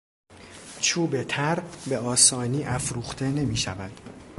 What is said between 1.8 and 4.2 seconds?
به آسانی افروخته نمیشود.